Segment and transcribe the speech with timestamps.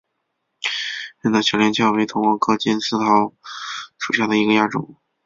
[1.21, 3.35] 云南小连翘为藤黄科金丝桃
[3.99, 4.95] 属下的一个亚种。